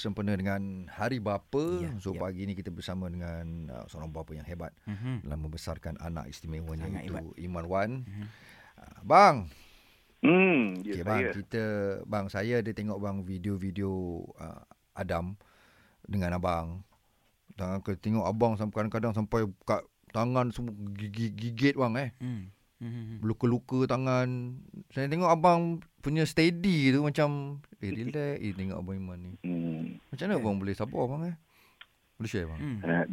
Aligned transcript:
bersempena 0.00 0.32
dengan 0.32 0.88
Hari 0.88 1.20
Bapa. 1.20 1.60
Ya, 1.78 1.92
so 2.00 2.16
ya. 2.16 2.24
pagi 2.24 2.48
ni 2.48 2.56
kita 2.56 2.72
bersama 2.72 3.04
dengan 3.06 3.68
uh, 3.68 3.84
seorang 3.84 4.08
bapa 4.08 4.32
yang 4.32 4.48
hebat 4.48 4.72
Mhm. 4.88 5.28
dalam 5.28 5.44
membesarkan 5.44 6.00
anak 6.00 6.24
istimewanya 6.26 6.88
Sangat 6.88 7.04
iaitu 7.04 7.12
hebat. 7.12 7.36
Iman 7.38 7.64
Wan. 7.68 7.90
Mhm. 8.00 8.24
Uh, 8.80 9.00
bang, 9.04 9.36
Hmm, 10.20 10.76
okay, 10.76 10.96
ya 10.96 11.02
bang, 11.02 11.20
saya. 11.22 11.32
kita 11.32 11.64
bang 12.04 12.26
saya 12.28 12.54
ada 12.60 12.70
tengok 12.70 12.96
bang 12.96 13.16
video-video 13.22 13.92
uh, 14.34 14.64
Adam 14.94 15.36
dengan 16.02 16.32
abang. 16.34 16.80
Tangan 17.54 17.80
ke 17.80 17.92
tengok 17.94 18.24
abang 18.24 18.56
sampai 18.56 18.80
kadang-kadang 18.80 19.12
sampai 19.14 19.44
kat 19.62 19.84
tangan 20.10 20.48
semua 20.48 20.72
gigit, 20.94 21.32
gigit 21.32 21.74
bang 21.74 21.92
eh. 21.98 22.10
Hmm. 22.16 22.48
Mhm. 22.80 23.20
Luka-luka 23.20 23.84
tangan. 23.86 24.56
Saya 24.88 25.04
tengok 25.06 25.28
abang 25.28 25.60
punya 26.00 26.24
steady 26.24 26.88
tu 26.88 27.04
macam 27.04 27.60
eh 27.76 27.92
relax 27.92 28.40
eh 28.40 28.52
tengok 28.56 28.76
abang 28.76 28.96
Iman 28.96 29.18
ni. 29.20 29.32
Hmm. 29.40 29.59
Macam 30.20 30.28
mana 30.28 30.36
abang 30.36 30.60
boleh 30.60 30.76
sabar 30.76 31.02
bang 31.08 31.22
eh? 31.32 31.36
Boleh 32.20 32.28
share 32.28 32.44
bang? 32.44 32.60
Hmm. 32.60 32.78
Uh, 32.84 33.06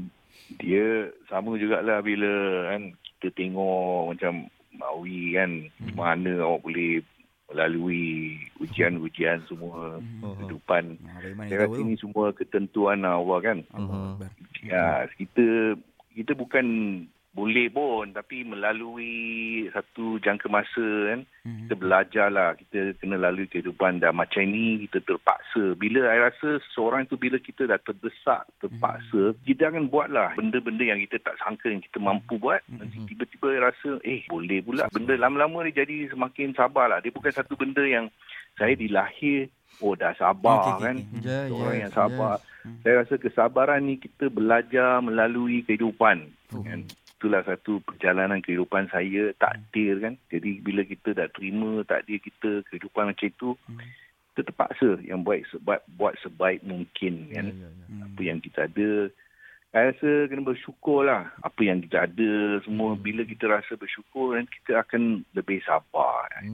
dia 0.59 0.85
sama 1.31 1.55
jugalah 1.55 2.03
bila 2.03 2.31
kan 2.67 2.81
kita 2.99 3.27
tengok 3.33 4.11
macam 4.11 4.33
Maui 4.75 5.31
kan 5.31 5.51
Hmm. 5.79 5.95
mana 5.95 6.31
awak 6.43 6.67
boleh 6.67 6.99
melalui 7.47 8.35
ujian-ujian 8.59 9.39
semua 9.47 10.03
Mhm. 10.03 10.19
Oh, 10.19 10.27
oh. 10.27 10.31
kehidupan. 10.35 10.99
Iman 10.99 11.47
Saya 11.47 11.63
rasa 11.63 11.79
ini 11.79 11.95
semua 11.95 12.35
ketentuan 12.35 12.99
Allah 13.01 13.39
kan. 13.39 13.57
Allah 13.71 13.87
Mhm. 13.87 14.11
Akbar. 14.19 14.29
Ya, 14.67 14.85
kita 15.15 15.47
kita 16.11 16.31
bukan 16.35 16.65
boleh 17.37 17.69
pun 17.69 18.09
tapi 18.09 18.41
melalui 18.41 19.13
satu 19.69 20.17
jangka 20.17 20.49
masa 20.49 20.81
kan 21.07 21.21
Mhm. 21.45 21.59
kita 21.63 21.73
belajar 21.77 22.27
lah. 22.27 22.49
Kita 22.53 22.97
kena 22.97 23.15
lalui 23.15 23.45
kehidupan 23.45 24.01
dah 24.01 24.09
macam 24.11 24.41
ni 24.43 24.83
kita 24.83 25.05
terpaksa. 25.05 25.77
Bila 25.77 26.01
saya 26.01 26.27
rasa 26.27 26.49
seorang 26.73 27.05
itu 27.05 27.15
bila 27.15 27.37
kita 27.37 27.63
dah 27.63 27.77
terdesak 27.77 28.41
terpaksa 28.57 29.37
kita 29.43 29.69
akan 29.69 29.87
buat 29.87 30.09
lah 30.09 30.33
benda-benda 30.33 30.83
yang 30.83 30.99
kita 30.99 31.21
tak 31.21 31.37
sangka 31.37 31.69
yang 31.69 31.79
kita 31.79 32.01
mampu 32.01 32.35
buat. 32.35 32.59
Nanti 32.67 33.05
tiba-tiba 33.05 33.63
rasa 33.63 34.01
eh 34.01 34.25
boleh 34.25 34.59
pula. 34.59 34.89
Benda 34.89 35.13
lama-lama 35.15 35.61
ni 35.61 35.71
jadi 35.71 36.09
semakin 36.09 36.51
sabar 36.51 36.89
lah. 36.89 36.99
Dia 36.99 37.13
bukan 37.13 37.31
satu 37.31 37.53
benda 37.53 37.85
yang 37.85 38.09
saya 38.55 38.73
dilahir 38.73 39.47
oh 39.77 39.93
dah 39.93 40.11
sabar 40.15 40.57
Okey, 40.57 40.73
okey, 40.73 40.81
kan. 40.81 40.95
okey. 40.97 41.21
Ya, 41.21 41.39
orang 41.53 41.69
yes, 41.71 41.81
yang 41.85 41.93
sabar. 41.93 42.35
yes. 42.35 42.81
saya 42.81 42.93
rasa 42.97 43.13
kesabaran 43.15 43.79
ni 43.79 43.95
kita 43.95 44.25
belajar 44.27 44.99
melalui 44.99 45.61
kehidupan 45.61 46.27
Oh. 46.49 46.63
kan 46.63 46.81
itulah 47.17 47.41
satu 47.41 47.81
perjalanan 47.81 48.39
kehidupan 48.39 48.87
saya 48.87 49.33
takdir 49.35 49.97
kan 49.97 50.13
jadi 50.27 50.61
bila 50.61 50.81
kita 50.83 51.11
dah 51.11 51.25
terima 51.27 51.81
takdir 51.83 52.17
kita 52.19 52.61
kehidupan 52.63 53.09
macam 53.09 53.25
itu 53.25 53.49
Hmm. 53.65 53.81
kita 54.31 54.41
terpaksa 54.45 55.01
yang 55.01 55.25
buat 55.25 55.41
sebab 55.49 55.81
buat 55.91 56.13
sebaik 56.21 56.61
mungkin 56.61 57.25
Ya, 57.27 57.41
kan 57.41 57.45
ya, 57.49 57.57
ya. 57.57 57.69
Hmm. 57.89 58.01
apa 58.05 58.21
yang 58.21 58.37
kita 58.37 58.59
ada 58.63 58.89
saya 59.67 59.91
rasa 59.91 60.09
kena 60.25 60.41
bersyukur 60.41 61.03
lah 61.03 61.27
apa 61.41 61.59
yang 61.59 61.81
kita 61.81 62.05
ada 62.05 62.29
semua 62.61 62.93
Hmm. 62.93 63.01
bila 63.01 63.21
kita 63.23 63.45
rasa 63.47 63.73
bersyukur 63.73 64.37
dan 64.37 64.45
kita 64.47 64.79
akan 64.79 65.03
lebih 65.33 65.59
sabar 65.61 66.29
Hmm. 66.37 66.53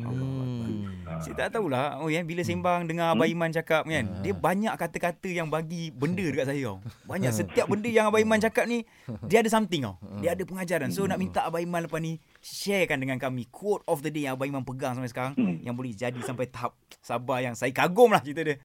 Ah. 1.23 1.25
Saya 1.25 1.35
tak 1.39 1.55
tahulah 1.55 1.85
oh 1.97 2.07
ya 2.07 2.19
bila 2.19 2.43
sembang 2.43 2.83
dengar 2.83 3.15
Abang 3.15 3.25
Iman 3.25 3.47
cakap 3.49 3.83
kan 3.83 4.03
Ah. 4.03 4.19
dia 4.19 4.35
banyak 4.35 4.73
kata-kata 4.73 5.29
yang 5.29 5.47
bagi 5.47 5.87
benda 5.89 6.19
dekat 6.21 6.45
saya 6.45 6.61
tau. 6.65 6.77
Banyak 7.05 7.31
setiap 7.31 7.65
benda 7.65 7.87
yang 7.87 8.05
Abang 8.05 8.19
Iman 8.19 8.37
cakap 8.37 8.65
ni 8.65 8.83
dia 9.23 9.39
ada 9.39 9.47
something 9.47 9.81
tau. 9.81 9.95
Dia 10.19 10.35
ada 10.35 10.43
pengajaran. 10.43 10.89
So 10.89 11.05
nak 11.05 11.15
minta 11.15 11.41
Abang 11.41 11.63
Iman 11.63 11.83
lepas 11.83 11.97
ni 11.97 12.19
sharekan 12.37 12.99
dengan 12.99 13.15
kami 13.15 13.47
quote 13.47 13.81
of 13.85 13.99
the 13.99 14.11
day 14.11 14.27
yang 14.27 14.35
Abang 14.35 14.51
Iman 14.51 14.63
pegang 14.63 14.93
sampai 14.93 15.07
sekarang 15.07 15.33
Hmm. 15.33 15.57
yang 15.61 15.73
boleh 15.73 15.91
jadi 15.91 16.19
sampai 16.19 16.45
tahap 16.45 16.75
sabar 16.99 17.39
yang 17.39 17.53
saya 17.53 17.71
kagum 17.71 18.09
lah 18.09 18.19
cerita 18.19 18.43
dia. 18.43 18.55